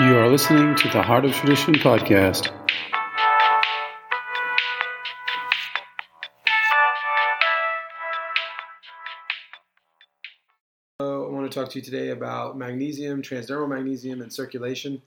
You 0.00 0.16
are 0.16 0.28
listening 0.28 0.76
to 0.76 0.88
the 0.90 1.02
Heart 1.02 1.24
of 1.24 1.32
Tradition 1.32 1.74
podcast. 1.74 2.52
I 11.00 11.04
want 11.04 11.50
to 11.50 11.58
talk 11.58 11.70
to 11.70 11.80
you 11.80 11.84
today 11.84 12.10
about 12.10 12.56
magnesium, 12.56 13.22
transdermal 13.22 13.68
magnesium, 13.68 14.22
and 14.22 14.32
circulation 14.32 15.02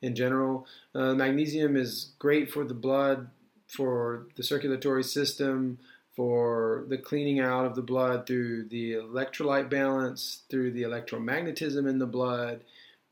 in 0.00 0.14
general. 0.14 0.66
Uh, 0.94 1.12
magnesium 1.12 1.76
is 1.76 2.12
great 2.18 2.50
for 2.50 2.64
the 2.64 2.72
blood, 2.72 3.28
for 3.68 4.26
the 4.36 4.42
circulatory 4.42 5.04
system, 5.04 5.78
for 6.16 6.86
the 6.88 6.96
cleaning 6.96 7.40
out 7.40 7.66
of 7.66 7.74
the 7.74 7.82
blood 7.82 8.26
through 8.26 8.68
the 8.70 8.92
electrolyte 8.94 9.68
balance, 9.68 10.44
through 10.48 10.70
the 10.70 10.84
electromagnetism 10.84 11.86
in 11.86 11.98
the 11.98 12.06
bload 12.06 12.64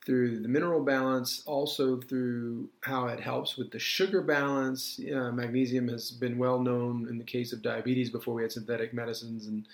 through 0.09 0.41
the 0.41 0.49
mineral 0.49 0.83
balance, 0.83 1.43
also 1.45 2.01
through 2.01 2.67
how 2.81 3.09
it 3.09 3.21
helps 3.21 3.59
with 3.59 3.71
the 3.71 3.79
sugar 3.79 4.23
balance. 4.23 4.99
Magnesium 4.99 5.87
has 5.89 6.11
been 6.11 6.39
well 6.39 6.59
known 6.59 7.07
in 7.11 7.19
the 7.19 7.25
case 7.25 7.53
of 7.53 7.61
diabetes 7.61 8.09
before 8.09 8.33
we 8.33 8.41
had 8.41 8.51
synthetic 8.51 8.95
medicines, 8.95 9.47
and 9.47 9.67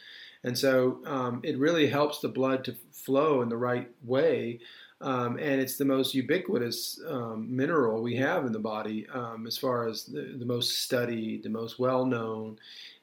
and 0.43 0.59
so 0.59 0.99
um, 1.07 1.41
it 1.45 1.57
really 1.57 1.87
helps 1.87 2.19
the 2.19 2.27
blood 2.27 2.65
to 2.65 2.75
flow 2.91 3.43
in 3.43 3.49
the 3.49 3.57
right 3.57 3.89
way. 4.03 4.59
Um, 5.01 5.39
and 5.39 5.61
it's 5.61 5.77
the 5.77 5.85
most 5.85 6.15
ubiquitous 6.15 6.99
um, 7.09 7.55
mineral 7.55 8.03
we 8.03 8.17
have 8.17 8.45
in 8.45 8.53
the 8.53 8.59
body 8.59 9.07
um, 9.13 9.47
as 9.47 9.57
far 9.57 9.87
as 9.87 10.05
the, 10.05 10.35
the 10.37 10.47
most 10.47 10.83
studied, 10.83 11.45
the 11.45 11.49
most 11.49 11.79
well 11.79 12.07
known. 12.07 12.59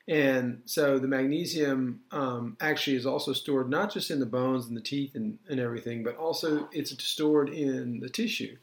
And 0.08 0.62
so 0.66 1.00
the 1.00 1.08
magnesium 1.08 2.02
um, 2.12 2.58
actually 2.60 2.98
is 2.98 3.06
also 3.06 3.34
stored 3.34 3.70
not 3.70 3.94
just 3.94 4.12
in 4.12 4.20
the 4.20 4.26
bones 4.26 4.68
and 4.68 4.76
the 4.76 4.82
teeth 4.82 5.16
and, 5.16 5.38
and 5.50 5.60
everything, 5.60 6.04
but 6.04 6.18
also 6.18 6.68
it's 6.72 6.92
stored 7.04 7.50
in 7.50 8.00
the 8.00 8.10
tissue. 8.10 8.58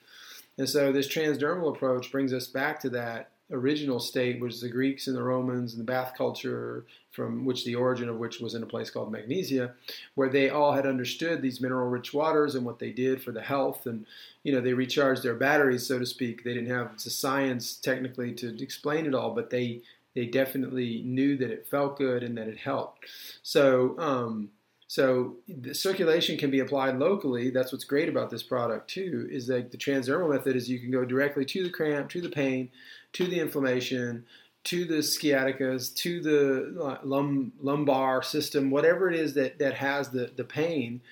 And 0.58 0.68
so 0.68 0.90
this 0.90 1.08
transdermal 1.08 1.74
approach 1.74 2.10
brings 2.10 2.32
us 2.32 2.48
back 2.48 2.80
to 2.80 2.90
that 2.90 3.30
original 3.50 4.00
state, 4.00 4.40
which 4.40 4.60
the 4.60 4.68
Greeks 4.68 5.06
and 5.06 5.16
the 5.16 5.22
Romans 5.22 5.72
and 5.72 5.80
the 5.80 5.90
bath 5.90 6.12
culture, 6.16 6.84
from 7.12 7.44
which 7.44 7.64
the 7.64 7.74
origin 7.74 8.08
of 8.08 8.18
which 8.18 8.40
was 8.40 8.54
in 8.54 8.62
a 8.62 8.66
place 8.66 8.90
called 8.90 9.10
Magnesia, 9.10 9.74
where 10.16 10.28
they 10.28 10.50
all 10.50 10.72
had 10.72 10.86
understood 10.86 11.40
these 11.40 11.60
mineral-rich 11.60 12.12
waters 12.12 12.54
and 12.54 12.66
what 12.66 12.78
they 12.78 12.90
did 12.90 13.22
for 13.22 13.32
the 13.32 13.40
health, 13.40 13.86
and 13.86 14.04
you 14.42 14.52
know 14.52 14.60
they 14.60 14.74
recharged 14.74 15.22
their 15.22 15.34
batteries, 15.34 15.86
so 15.86 15.98
to 15.98 16.06
speak. 16.06 16.44
They 16.44 16.54
didn't 16.54 16.70
have 16.70 17.02
the 17.02 17.10
science 17.10 17.76
technically 17.76 18.32
to 18.34 18.62
explain 18.62 19.06
it 19.06 19.14
all, 19.14 19.30
but 19.34 19.50
they 19.50 19.82
they 20.14 20.26
definitely 20.26 21.02
knew 21.04 21.36
that 21.36 21.50
it 21.50 21.68
felt 21.68 21.98
good 21.98 22.22
and 22.22 22.36
that 22.36 22.48
it 22.48 22.58
helped. 22.58 23.06
So, 23.42 23.98
um, 23.98 24.50
so 24.86 25.36
the 25.46 25.74
circulation 25.74 26.38
can 26.38 26.50
be 26.50 26.60
applied 26.60 26.98
locally. 26.98 27.50
That's 27.50 27.72
what's 27.72 27.84
great 27.84 28.08
about 28.08 28.30
this 28.30 28.42
product 28.42 28.88
too. 28.88 29.28
Is 29.30 29.46
that 29.48 29.70
the 29.70 29.76
transdermal 29.76 30.32
method 30.32 30.56
is 30.56 30.68
you 30.68 30.80
can 30.80 30.90
go 30.90 31.04
directly 31.04 31.44
to 31.44 31.62
the 31.62 31.70
cramp, 31.70 32.08
to 32.10 32.22
the 32.22 32.30
pain, 32.30 32.70
to 33.12 33.26
the 33.26 33.38
inflammation, 33.38 34.24
to 34.64 34.86
the 34.86 34.96
sciaticas, 34.96 35.94
to 35.96 36.22
the 36.22 36.98
lum, 37.04 37.52
lumbar 37.60 38.22
system, 38.22 38.70
whatever 38.70 39.10
it 39.10 39.18
is 39.18 39.34
that 39.34 39.58
that 39.58 39.74
has 39.74 40.08
the 40.08 40.32
the 40.36 40.44
pain 40.44 41.02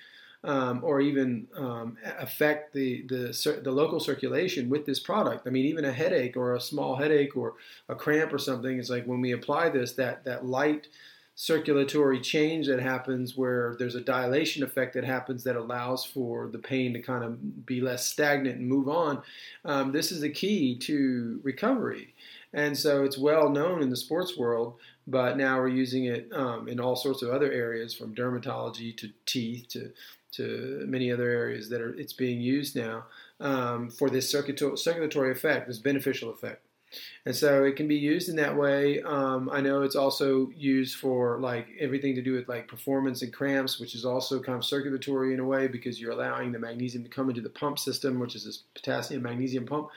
um, 0.47 0.79
or 0.81 1.01
even 1.01 1.45
um, 1.57 1.97
affect 2.19 2.73
the, 2.73 3.03
the, 3.03 3.59
the 3.63 3.71
local 3.71 3.99
circulation 3.99 4.69
with 4.69 4.85
this 4.85 4.99
product. 4.99 5.45
I 5.45 5.49
mean, 5.49 5.65
even 5.65 5.83
a 5.83 5.91
headache 5.91 6.37
or 6.37 6.55
a 6.55 6.61
small 6.61 6.95
headache 6.95 7.35
or 7.35 7.55
a 7.89 7.95
cramp 7.95 8.31
or 8.31 8.37
something, 8.37 8.79
it's 8.79 8.89
like 8.89 9.05
when 9.05 9.19
we 9.19 9.33
apply 9.33 9.69
this, 9.69 9.91
that, 9.93 10.23
that 10.23 10.45
light 10.45 10.87
circulatory 11.35 12.19
change 12.19 12.65
that 12.67 12.79
happens 12.79 13.35
where 13.35 13.75
there's 13.77 13.93
a 13.93 14.01
dilation 14.01 14.63
effect 14.63 14.93
that 14.93 15.03
happens 15.03 15.43
that 15.43 15.57
allows 15.57 16.05
for 16.05 16.47
the 16.47 16.57
pain 16.57 16.93
to 16.93 17.01
kind 17.01 17.23
of 17.23 17.65
be 17.65 17.81
less 17.81 18.07
stagnant 18.07 18.57
and 18.57 18.67
move 18.67 18.87
on. 18.87 19.21
Um, 19.65 19.91
this 19.91 20.13
is 20.13 20.21
the 20.21 20.31
key 20.31 20.77
to 20.79 21.41
recovery. 21.43 22.15
And 22.53 22.75
so 22.75 23.03
it's 23.03 23.17
well 23.17 23.49
known 23.49 23.83
in 23.83 23.89
the 23.89 23.97
sports 23.97 24.37
world, 24.37 24.75
but 25.07 25.37
now 25.37 25.57
we're 25.57 25.69
using 25.69 26.05
it 26.05 26.29
um, 26.33 26.67
in 26.67 26.79
all 26.79 26.95
sorts 26.95 27.21
of 27.21 27.29
other 27.29 27.51
areas 27.51 27.93
from 27.93 28.13
dermatology 28.13 28.95
to 28.97 29.09
teeth 29.25 29.67
to 29.69 29.91
to 30.29 30.83
many 30.85 31.11
other 31.11 31.29
areas 31.29 31.69
that 31.69 31.81
are 31.81 31.93
it's 31.97 32.13
being 32.13 32.41
used 32.41 32.75
now 32.75 33.05
um, 33.39 33.89
for 33.89 34.09
this 34.09 34.29
circulatory 34.29 35.31
effect, 35.31 35.67
this 35.67 35.79
beneficial 35.79 36.29
effect. 36.29 36.66
And 37.25 37.35
so 37.35 37.63
it 37.65 37.75
can 37.75 37.87
be 37.87 37.95
used 37.95 38.29
in 38.29 38.35
that 38.37 38.55
way. 38.55 39.01
Um, 39.01 39.49
I 39.51 39.61
know 39.61 39.81
it's 39.81 39.95
also 39.95 40.49
used 40.55 40.95
for 40.95 41.39
like 41.39 41.67
everything 41.79 42.15
to 42.15 42.21
do 42.21 42.33
with 42.33 42.47
like 42.47 42.67
performance 42.67 43.21
and 43.21 43.33
cramps, 43.33 43.79
which 43.79 43.93
is 43.93 44.05
also 44.05 44.39
kind 44.39 44.57
of 44.57 44.63
circulatory 44.63 45.33
in 45.33 45.39
a 45.39 45.45
way 45.45 45.67
because 45.67 45.99
you're 45.99 46.11
allowing 46.11 46.51
the 46.51 46.59
magnesium 46.59 47.03
to 47.03 47.09
come 47.09 47.29
into 47.29 47.41
the 47.41 47.49
pump 47.49 47.77
system, 47.77 48.19
which 48.19 48.35
is 48.35 48.45
this 48.45 48.63
potassium 48.73 49.23
magnesium 49.23 49.65
pump, 49.65 49.89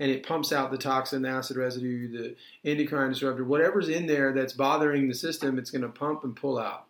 and 0.00 0.10
it 0.10 0.26
pumps 0.26 0.52
out 0.52 0.70
the 0.70 0.78
toxin, 0.78 1.22
the 1.22 1.28
acid 1.28 1.56
residue, 1.56 2.08
the 2.10 2.36
endocrine 2.64 3.10
disruptor, 3.10 3.44
whatever's 3.44 3.88
in 3.88 4.06
there 4.06 4.32
that's 4.32 4.52
bothering 4.52 5.08
the 5.08 5.14
system, 5.14 5.58
it's 5.58 5.70
going 5.70 5.82
to 5.82 5.88
pump 5.88 6.24
and 6.24 6.34
pull 6.34 6.58
out 6.58 6.87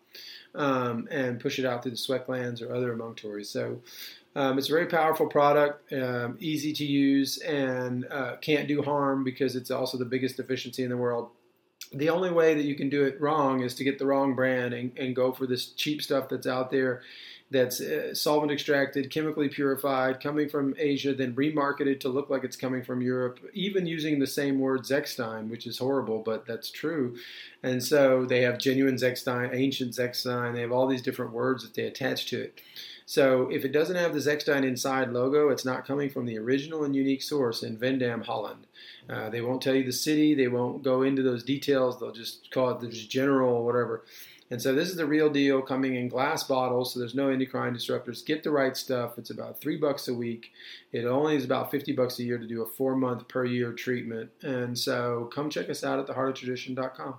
um, 0.58 1.08
and 1.10 1.40
push 1.40 1.58
it 1.58 1.64
out 1.64 1.82
through 1.82 1.92
the 1.92 1.96
sweat 1.96 2.26
glands 2.26 2.60
or 2.60 2.74
other 2.74 2.94
emunctories. 2.94 3.46
So 3.46 3.80
um, 4.34 4.58
it's 4.58 4.68
a 4.68 4.72
very 4.72 4.86
powerful 4.86 5.26
product, 5.26 5.92
um, 5.92 6.36
easy 6.40 6.72
to 6.74 6.84
use, 6.84 7.38
and 7.38 8.06
uh, 8.10 8.36
can't 8.36 8.68
do 8.68 8.82
harm 8.82 9.24
because 9.24 9.56
it's 9.56 9.70
also 9.70 9.96
the 9.96 10.04
biggest 10.04 10.36
deficiency 10.36 10.82
in 10.82 10.90
the 10.90 10.96
world. 10.96 11.30
The 11.92 12.10
only 12.10 12.30
way 12.30 12.54
that 12.54 12.64
you 12.64 12.74
can 12.74 12.90
do 12.90 13.04
it 13.04 13.20
wrong 13.20 13.62
is 13.62 13.74
to 13.76 13.84
get 13.84 13.98
the 13.98 14.04
wrong 14.04 14.34
brand 14.34 14.74
and, 14.74 14.92
and 14.98 15.16
go 15.16 15.32
for 15.32 15.46
this 15.46 15.66
cheap 15.66 16.02
stuff 16.02 16.28
that's 16.28 16.46
out 16.46 16.70
there 16.70 17.02
that's 17.50 17.80
uh, 17.80 18.14
solvent 18.14 18.52
extracted, 18.52 19.10
chemically 19.10 19.48
purified, 19.48 20.20
coming 20.20 20.48
from 20.48 20.74
Asia, 20.78 21.14
then 21.14 21.34
remarketed 21.34 21.98
to 22.00 22.08
look 22.08 22.28
like 22.28 22.44
it's 22.44 22.56
coming 22.56 22.82
from 22.82 23.00
Europe, 23.00 23.40
even 23.54 23.86
using 23.86 24.18
the 24.18 24.26
same 24.26 24.58
word 24.58 24.82
Zechstein, 24.82 25.48
which 25.48 25.66
is 25.66 25.78
horrible, 25.78 26.18
but 26.18 26.46
that's 26.46 26.70
true. 26.70 27.16
And 27.62 27.82
so 27.82 28.26
they 28.26 28.42
have 28.42 28.58
genuine 28.58 28.96
Zechstein, 28.96 29.54
ancient 29.54 29.92
Zechstein, 29.92 30.54
they 30.54 30.60
have 30.60 30.72
all 30.72 30.86
these 30.86 31.02
different 31.02 31.32
words 31.32 31.62
that 31.62 31.74
they 31.74 31.84
attach 31.84 32.26
to 32.26 32.40
it. 32.42 32.60
So 33.06 33.48
if 33.50 33.64
it 33.64 33.72
doesn't 33.72 33.96
have 33.96 34.12
the 34.12 34.18
Zechstein 34.18 34.64
inside 34.64 35.14
logo, 35.14 35.48
it's 35.48 35.64
not 35.64 35.86
coming 35.86 36.10
from 36.10 36.26
the 36.26 36.36
original 36.36 36.84
and 36.84 36.94
unique 36.94 37.22
source 37.22 37.62
in 37.62 37.78
Veendam, 37.78 38.22
Holland. 38.22 38.66
Uh, 39.08 39.30
they 39.30 39.40
won't 39.40 39.62
tell 39.62 39.74
you 39.74 39.84
the 39.84 39.92
city, 39.92 40.34
they 40.34 40.48
won't 40.48 40.82
go 40.82 41.00
into 41.00 41.22
those 41.22 41.42
details, 41.42 41.98
they'll 41.98 42.12
just 42.12 42.50
call 42.50 42.68
it 42.68 42.80
the 42.80 42.88
general 42.88 43.64
whatever. 43.64 44.04
And 44.50 44.60
so 44.62 44.74
this 44.74 44.88
is 44.88 44.96
the 44.96 45.06
real 45.06 45.28
deal 45.28 45.60
coming 45.60 45.96
in 45.96 46.08
glass 46.08 46.44
bottles, 46.44 46.92
so 46.92 47.00
there's 47.00 47.14
no 47.14 47.28
endocrine 47.28 47.74
disruptors. 47.74 48.24
Get 48.24 48.42
the 48.42 48.50
right 48.50 48.76
stuff. 48.76 49.18
It's 49.18 49.30
about 49.30 49.60
three 49.60 49.76
bucks 49.76 50.08
a 50.08 50.14
week. 50.14 50.52
It 50.92 51.04
only 51.04 51.36
is 51.36 51.44
about 51.44 51.70
50 51.70 51.92
bucks 51.92 52.18
a 52.18 52.24
year 52.24 52.38
to 52.38 52.46
do 52.46 52.62
a 52.62 52.66
four 52.66 52.96
month 52.96 53.28
per 53.28 53.44
year 53.44 53.72
treatment. 53.72 54.30
And 54.42 54.78
so 54.78 55.30
come 55.34 55.50
check 55.50 55.68
us 55.68 55.84
out 55.84 55.98
at 55.98 56.06
theheartoftradition.com. 56.06 57.18